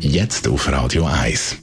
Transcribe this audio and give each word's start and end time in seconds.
Jetzt 0.00 0.46
auf 0.46 0.70
Radio 0.70 1.06
1. 1.06 1.56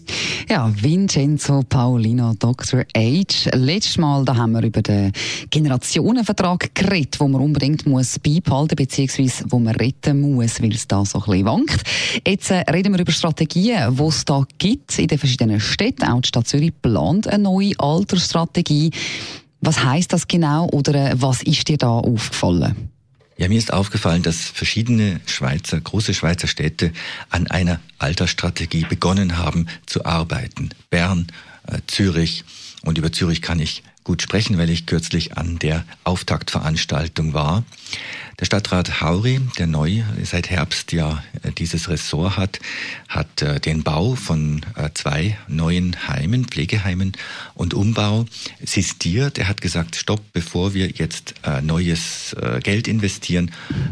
Ja, 0.49 0.71
Vincenzo 0.75 1.61
Paulino, 1.67 2.33
Dr. 2.37 2.83
H. 2.95 3.49
Letztes 3.53 3.97
Mal 3.97 4.25
da 4.25 4.35
haben 4.35 4.53
wir 4.53 4.63
über 4.63 4.81
den 4.81 5.11
Generationenvertrag 5.49 6.73
geredet, 6.73 7.19
wo 7.19 7.27
man 7.27 7.41
unbedingt 7.41 7.85
muss 7.85 8.17
beibehalten 8.19 8.75
beziehungsweise 8.75 9.45
wo 9.49 9.59
man 9.59 9.75
retten 9.75 10.21
muss, 10.21 10.61
weil 10.61 10.73
es 10.73 10.87
da 10.87 11.05
so 11.05 11.19
ein 11.19 11.25
bisschen 11.25 11.45
wankt. 11.45 11.83
Jetzt 12.27 12.51
äh, 12.51 12.63
reden 12.71 12.93
wir 12.93 13.01
über 13.01 13.11
Strategien, 13.11 13.95
die 13.95 14.03
es 14.03 14.25
da 14.25 14.43
gibt 14.57 14.97
in 14.97 15.07
den 15.07 15.19
verschiedenen 15.19 15.59
Städten. 15.59 16.05
Auch 16.05 16.21
die 16.21 16.27
Stadt 16.27 16.47
Zürich 16.47 16.73
plant 16.81 17.27
eine 17.27 17.43
neue 17.43 17.73
Altersstrategie. 17.77 18.91
Was 19.61 19.83
heißt 19.83 20.11
das 20.11 20.27
genau 20.27 20.67
oder 20.69 21.11
äh, 21.11 21.15
was 21.15 21.43
ist 21.43 21.67
dir 21.67 21.77
da 21.77 21.89
aufgefallen? 21.89 22.92
Ja, 23.37 23.47
mir 23.47 23.57
ist 23.57 23.73
aufgefallen, 23.73 24.21
dass 24.21 24.37
verschiedene 24.37 25.19
Schweizer, 25.25 25.79
große 25.81 26.13
Schweizer 26.13 26.47
Städte 26.47 26.93
an 27.29 27.47
einer 27.47 27.79
Altersstrategie 27.97 28.85
begonnen 28.85 29.37
haben 29.37 29.67
zu 29.87 30.05
arbeiten. 30.05 30.69
Bern, 30.91 31.27
äh, 31.67 31.79
Zürich 31.87 32.43
und 32.83 32.97
über 32.97 33.11
Zürich 33.11 33.41
kann 33.41 33.59
ich 33.59 33.83
gut 34.03 34.21
sprechen, 34.21 34.57
weil 34.57 34.69
ich 34.69 34.85
kürzlich 34.85 35.37
an 35.37 35.57
der 35.59 35.85
Auftaktveranstaltung 36.03 37.33
war. 37.33 37.63
Der 38.39 38.45
Stadtrat 38.45 39.01
Hauri, 39.01 39.39
der 39.59 39.67
neu 39.67 40.01
seit 40.23 40.49
Herbst 40.49 40.91
ja 40.91 41.23
äh, 41.43 41.51
dieses 41.51 41.87
Ressort 41.87 42.35
hat, 42.35 42.59
hat 43.07 43.41
äh, 43.43 43.59
den 43.59 43.83
Bau 43.83 44.15
von 44.15 44.65
äh, 44.75 44.89
zwei 44.95 45.37
neuen 45.47 46.07
Heimen, 46.07 46.45
Pflegeheimen 46.45 47.11
und 47.53 47.75
Umbau 47.75 48.25
sistiert. 48.63 49.37
Er 49.37 49.47
hat 49.47 49.61
gesagt, 49.61 49.95
stopp, 49.95 50.21
bevor 50.33 50.73
wir 50.73 50.89
jetzt 50.89 51.35
neues 51.61 52.35
Geld 52.63 52.87
investieren, 52.87 53.51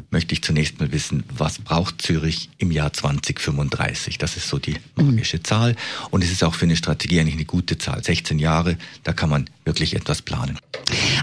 möchte 0.09 0.33
ich 0.33 0.41
zunächst 0.41 0.79
mal 0.79 0.91
wissen, 0.91 1.23
was 1.29 1.59
braucht 1.59 2.01
Zürich 2.01 2.49
im 2.57 2.71
Jahr 2.71 2.93
2035? 2.93 4.17
Das 4.17 4.37
ist 4.37 4.47
so 4.47 4.57
die 4.57 4.75
magische 4.95 5.37
mhm. 5.37 5.43
Zahl. 5.43 5.75
Und 6.09 6.23
es 6.23 6.31
ist 6.31 6.43
auch 6.43 6.55
für 6.55 6.65
eine 6.65 6.75
Strategie 6.75 7.19
eigentlich 7.19 7.35
eine 7.35 7.45
gute 7.45 7.77
Zahl. 7.77 8.03
16 8.03 8.39
Jahre, 8.39 8.77
da 9.03 9.13
kann 9.13 9.29
man 9.29 9.49
wirklich 9.65 9.95
etwas 9.95 10.21
planen. 10.21 10.57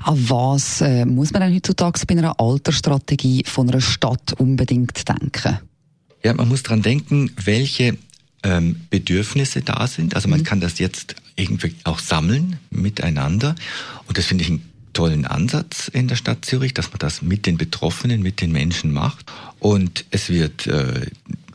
An 0.05 0.29
was 0.29 0.81
äh, 0.81 1.05
muss 1.05 1.33
man 1.33 1.43
denn 1.43 1.55
heutzutage 1.55 2.01
bei 2.07 2.17
einer 2.17 2.39
Altersstrategie 2.41 3.45
von 3.47 3.69
einer 3.69 3.81
Stadt 3.81 4.33
unbedingt 4.39 5.09
denken? 5.09 5.59
Ja, 6.25 6.35
man 6.35 6.49
muss 6.49 6.63
dran 6.63 6.83
denken, 6.83 7.31
welche 7.43 7.97
ähm, 8.43 8.81
Bedürfnisse 8.91 9.63
da 9.63 9.87
sind. 9.87 10.15
Also 10.15 10.29
man 10.29 10.41
mhm. 10.41 10.45
kann 10.45 10.61
das 10.61 10.79
jetzt 10.79 11.17
irgendwie 11.37 11.75
auch 11.85 11.99
sammeln 11.99 12.59
miteinander. 12.71 13.55
Und 14.07 14.19
das 14.19 14.27
finde 14.27 14.45
ich 14.45 14.51
einen 14.51 14.69
tollen 14.93 15.27
Ansatz 15.27 15.89
in 15.89 16.09
der 16.09 16.17
Stadt 16.17 16.45
Zürich, 16.45 16.75
dass 16.75 16.91
man 16.91 16.99
das 16.99 17.23
mit 17.23 17.47
den 17.47 17.57
Betroffenen, 17.57 18.23
mit 18.23 18.41
den 18.41 18.53
Menschen 18.53 18.93
macht. 18.93 19.31
Und 19.61 20.05
es 20.11 20.29
wird 20.29 20.67
äh, 20.67 21.07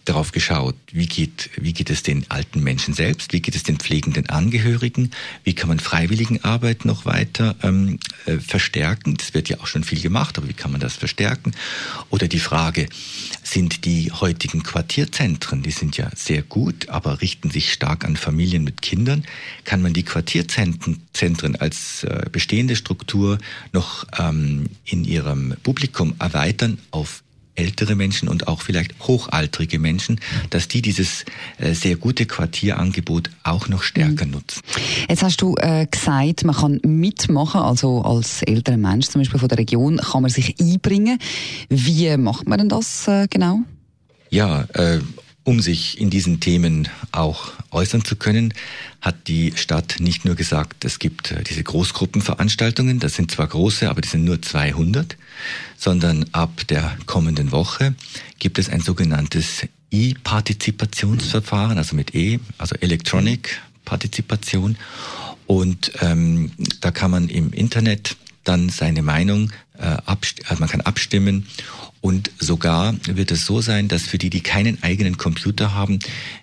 darauf 0.05 0.31
geschaut, 0.31 0.75
wie 0.91 1.05
geht, 1.05 1.49
wie 1.55 1.73
geht 1.73 1.89
es 1.89 2.03
den 2.03 2.29
alten 2.29 2.61
Menschen 2.61 2.93
selbst, 2.93 3.33
wie 3.33 3.41
geht 3.41 3.55
es 3.55 3.63
den 3.63 3.77
pflegenden 3.77 4.29
Angehörigen, 4.29 5.11
wie 5.43 5.53
kann 5.53 5.69
man 5.69 5.79
Freiwilligenarbeit 5.79 6.85
noch 6.85 7.05
weiter 7.05 7.55
ähm, 7.63 7.99
äh, 8.25 8.37
verstärken. 8.37 9.15
Das 9.15 9.33
wird 9.33 9.49
ja 9.49 9.59
auch 9.59 9.67
schon 9.67 9.83
viel 9.83 10.01
gemacht, 10.01 10.37
aber 10.37 10.49
wie 10.49 10.53
kann 10.53 10.71
man 10.71 10.81
das 10.81 10.95
verstärken? 10.95 11.53
Oder 12.09 12.27
die 12.27 12.39
Frage, 12.39 12.87
sind 13.43 13.85
die 13.85 14.11
heutigen 14.11 14.63
Quartierzentren, 14.63 15.63
die 15.63 15.71
sind 15.71 15.97
ja 15.97 16.09
sehr 16.15 16.41
gut, 16.41 16.89
aber 16.89 17.21
richten 17.21 17.51
sich 17.51 17.71
stark 17.71 18.05
an 18.05 18.17
Familien 18.17 18.63
mit 18.63 18.81
Kindern, 18.81 19.25
kann 19.63 19.81
man 19.81 19.93
die 19.93 20.03
Quartierzentren 20.03 21.55
als 21.57 22.03
äh, 22.03 22.25
bestehende 22.31 22.75
Struktur 22.75 23.37
noch 23.71 24.05
ähm, 24.17 24.69
in 24.85 25.03
ihrem 25.05 25.55
Publikum 25.63 26.15
erweitern 26.19 26.79
auf 26.91 27.23
ältere 27.55 27.95
Menschen 27.95 28.27
und 28.27 28.47
auch 28.47 28.61
vielleicht 28.61 28.93
hochaltrige 29.01 29.79
Menschen, 29.79 30.19
dass 30.49 30.67
die 30.67 30.81
dieses 30.81 31.25
äh, 31.59 31.73
sehr 31.73 31.95
gute 31.95 32.25
Quartierangebot 32.25 33.29
auch 33.43 33.67
noch 33.67 33.83
stärker 33.83 34.25
mhm. 34.25 34.31
nutzen. 34.31 34.61
Jetzt 35.07 35.23
hast 35.23 35.41
du 35.41 35.55
äh, 35.57 35.85
gesagt, 35.89 36.43
man 36.45 36.55
kann 36.55 36.79
mitmachen, 36.83 37.61
also 37.61 38.01
als 38.01 38.41
älterer 38.41 38.77
Mensch 38.77 39.07
zum 39.07 39.21
Beispiel 39.21 39.39
von 39.39 39.49
der 39.49 39.57
Region 39.57 39.97
kann 39.97 40.21
man 40.21 40.31
sich 40.31 40.55
einbringen. 40.59 41.19
Wie 41.69 42.15
macht 42.17 42.47
man 42.47 42.59
denn 42.59 42.69
das 42.69 43.07
äh, 43.07 43.27
genau? 43.29 43.59
Ja, 44.29 44.63
äh, 44.73 44.99
um 45.43 45.59
sich 45.59 45.99
in 45.99 46.09
diesen 46.09 46.39
Themen 46.39 46.87
auch 47.11 47.51
äußern 47.71 48.05
zu 48.05 48.15
können, 48.15 48.53
hat 49.01 49.27
die 49.27 49.53
Stadt 49.55 49.97
nicht 49.99 50.25
nur 50.25 50.35
gesagt, 50.35 50.85
es 50.85 50.99
gibt 50.99 51.31
äh, 51.31 51.43
diese 51.43 51.63
Großgruppenveranstaltungen, 51.63 52.99
das 52.99 53.15
sind 53.15 53.31
zwar 53.31 53.47
große, 53.47 53.89
aber 53.89 54.01
die 54.01 54.07
sind 54.07 54.23
nur 54.23 54.41
200, 54.41 55.17
sondern 55.77 56.25
ab 56.31 56.65
der 56.69 56.95
kommenden 57.05 57.51
Woche 57.51 57.95
gibt 58.39 58.57
es 58.57 58.69
ein 58.69 58.81
sogenanntes 58.81 59.67
E-Partizipationsverfahren, 59.91 61.77
also 61.77 61.95
mit 61.95 62.15
E, 62.15 62.39
also 62.57 62.75
Electronic 62.75 63.61
Partizipation. 63.85 64.77
Und 65.45 65.91
ähm, 66.01 66.51
da 66.79 66.91
kann 66.91 67.11
man 67.11 67.29
im 67.29 67.51
Internet 67.51 68.15
dann 68.43 68.69
seine 68.69 69.01
Meinung, 69.01 69.51
man 70.59 70.69
kann 70.69 70.81
abstimmen 70.81 71.47
und 72.03 72.31
sogar 72.37 72.95
wird 73.05 73.31
es 73.31 73.45
so 73.45 73.61
sein, 73.61 73.87
dass 73.87 74.03
für 74.03 74.17
die, 74.17 74.29
die 74.29 74.41
keinen 74.41 74.83
eigenen 74.83 75.17
Computer 75.17 75.73
haben, 75.73 75.99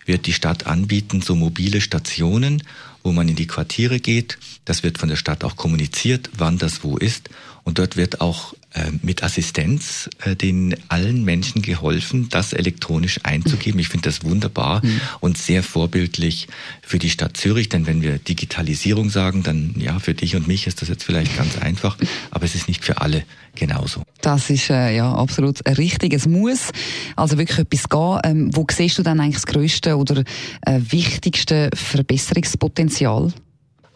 wird 0.07 0.25
die 0.25 0.33
Stadt 0.33 0.67
anbieten, 0.67 1.21
so 1.21 1.35
mobile 1.35 1.83
Stationen, 1.83 2.63
wo 3.03 3.13
man 3.13 3.29
in 3.29 3.37
die 3.37 3.47
Quartiere 3.47 4.01
geht. 4.01 4.39
Das 4.65 4.83
wird 4.83 4.97
von 4.97 5.11
der 5.11 5.17
Stadt 5.17 5.45
auch 5.45 5.57
kommuniziert, 5.57 6.31
wann 6.39 6.57
das 6.57 6.83
wo 6.83 6.97
ist. 6.97 7.29
Und 7.63 7.79
dort 7.79 7.99
wird 7.99 8.23
auch 8.23 8.55
äh, 8.73 8.91
mit 9.03 9.23
Assistenz 9.23 10.09
äh, 10.25 10.35
den 10.35 10.77
allen 10.89 11.25
Menschen 11.25 11.61
geholfen, 11.61 12.29
das 12.31 12.53
elektronisch 12.55 13.21
einzugeben. 13.25 13.81
Ich 13.81 13.89
finde 13.89 14.09
das 14.09 14.25
wunderbar 14.25 14.81
mhm. 14.83 15.01
und 15.21 15.37
sehr 15.37 15.63
vorbildlich 15.63 16.49
für 16.81 16.99
die 16.99 17.11
Stadt 17.11 17.37
Zürich, 17.37 17.69
denn 17.69 17.87
wenn 17.87 18.01
wir 18.01 18.19
Digitalisierung 18.19 19.11
sagen, 19.11 19.43
dann 19.43 19.75
ja, 19.77 19.99
für 19.99 20.15
dich 20.15 20.37
und 20.37 20.49
mich 20.49 20.67
ist 20.67 20.81
das 20.81 20.89
jetzt 20.89 21.05
vielleicht 21.05 21.37
ganz 21.37 21.59
einfach, 21.59 21.99
aber 22.31 22.45
es 22.45 22.55
ist 22.55 22.67
nicht 22.67 22.85
für 22.85 23.01
alle 23.01 23.25
genauso. 23.55 24.03
Das 24.21 24.51
ist 24.51 24.71
äh, 24.71 24.97
ja 24.97 25.13
absolut 25.13 25.67
richtig. 25.67 26.15
Es 26.15 26.27
muss 26.27 26.71
also 27.17 27.39
wirklich 27.39 27.59
etwas 27.59 27.89
gehen. 27.89 28.21
Ähm, 28.25 28.51
wo 28.55 28.67
siehst 28.71 28.99
du 28.99 29.03
dann 29.03 29.21
eigentlich 29.21 29.37
das 29.37 29.47
größte 29.47 29.97
oder 29.97 30.23
äh, 30.67 30.81
wichtigste 30.81 31.71
Verbesserungspotenzial? 31.75 33.33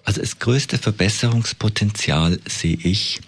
Also 0.04 0.20
das 0.20 0.38
größte 0.38 0.78
Verbesserungspotenzial 0.78 2.38
sehe 2.46 2.76
ich 2.82 3.20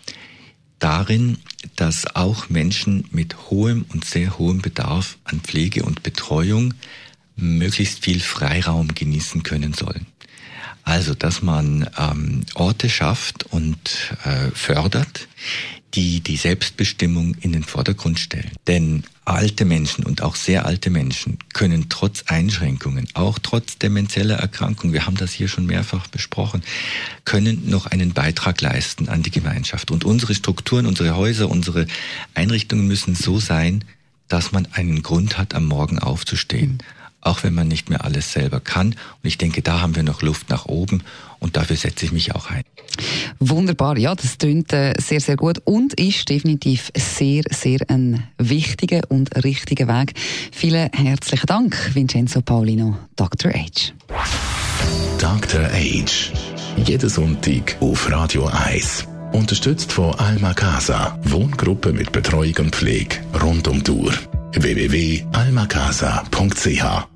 darin, 0.79 1.39
dass 1.77 2.15
auch 2.15 2.49
Menschen 2.51 3.05
mit 3.11 3.51
hohem 3.51 3.87
und 3.93 4.05
sehr 4.05 4.39
hohem 4.39 4.61
Bedarf 4.61 5.19
an 5.25 5.41
Pflege 5.41 5.85
und 5.85 6.03
Betreuung 6.03 6.75
möglichst 7.37 8.05
viel 8.05 8.21
Freiraum 8.21 8.95
genießen 8.95 9.43
können 9.43 9.73
sollen. 9.73 10.07
Also, 10.85 11.15
dass 11.15 11.43
man 11.43 11.91
ähm, 11.99 12.43
Orte 12.55 12.89
schafft 12.89 13.45
und 13.53 14.15
äh, 14.25 14.51
fördert, 14.55 15.27
die 15.97 16.21
die 16.21 16.37
Selbstbestimmung 16.37 17.35
in 17.41 17.53
den 17.53 17.65
Vordergrund 17.65 18.21
stellen. 18.21 18.51
Denn 18.67 19.05
alte 19.25 19.65
Menschen 19.65 20.05
und 20.05 20.23
auch 20.23 20.37
sehr 20.37 20.67
alte 20.67 20.91
Menschen 20.91 21.39
können 21.55 21.89
trotz 21.89 22.25
Einschränkungen, 22.27 23.09
auch 23.15 23.39
trotz 23.43 23.79
demenzieller 23.79 24.37
Erkrankung, 24.37 24.93
wir 24.93 25.07
haben 25.07 25.17
das 25.17 25.33
hier 25.33 25.49
schon 25.49 25.67
mehrfach 25.67 26.07
besprochen, 26.07 26.63
können 27.25 27.69
noch 27.71 27.87
einen 27.87 28.13
Beitrag 28.13 28.61
leisten 28.61 29.09
an 29.09 29.23
die 29.23 29.31
Gemeinschaft. 29.31 29.91
Und 29.91 30.05
unsere 30.05 30.35
Strukturen, 30.35 30.87
unsere 30.87 31.17
Häuser, 31.17 31.51
unsere 31.51 31.87
Einrichtungen 32.35 32.87
müssen 32.87 33.15
so 33.15 33.41
sein, 33.41 33.83
dass 34.29 34.53
man 34.53 34.67
einen 34.73 35.03
Grund 35.03 35.39
hat, 35.39 35.55
am 35.55 35.65
Morgen 35.65 35.99
aufzustehen. 35.99 36.73
Mhm 36.73 36.97
auch 37.27 37.43
wenn 37.43 37.55
man 37.55 37.69
nicht 37.69 37.91
mehr 37.91 38.05
alles 38.05 38.33
selber 38.33 38.61
kann. 38.61 38.89
Und 38.91 39.25
ich 39.25 39.37
denke, 39.37 39.61
da 39.61 39.81
haben 39.81 39.97
wir 39.97 40.05
noch 40.05 40.23
Luft 40.23 40.49
nach 40.49 40.67
oben 40.67 41.03
und 41.41 41.57
dafür 41.57 41.77
setze 41.77 42.07
ich 42.07 42.13
mich 42.13 42.35
auch 42.35 42.51
ein. 42.51 42.63
Wunderbar, 43.39 43.99
ja, 43.99 44.15
das 44.15 44.39
klingt 44.39 44.73
äh, 44.73 44.95
sehr, 44.99 45.21
sehr 45.21 45.37
gut 45.37 45.61
und 45.65 45.93
ist 45.95 46.29
definitiv 46.29 46.91
sehr, 46.97 47.43
sehr 47.51 47.81
ein 47.89 48.25
wichtiger 48.39 49.03
und 49.09 49.45
richtiger 49.45 49.87
Weg. 49.89 50.15
Vielen 50.53 50.91
herzlichen 50.93 51.47
Dank, 51.47 51.95
Vincenzo 51.95 52.41
Paulino, 52.41 52.97
Dr. 53.17 53.53
H. 53.53 53.93
Dr. 55.19 55.69
H. 55.71 56.33
Jeden 56.85 57.09
Sonntag 57.09 57.77
auf 57.81 58.11
Radio 58.11 58.47
1. 58.47 59.07
Unterstützt 59.33 59.91
von 59.93 60.15
Alma 60.15 60.53
Casa, 60.55 61.19
Wohngruppe 61.25 61.93
mit 61.93 62.13
Betreuung 62.13 62.55
und 62.59 62.77
Pflege 62.77 63.17
rund 63.43 63.67
um 63.69 63.83
Uhr. 63.89 64.13
www.almacasa.ch 64.53 67.16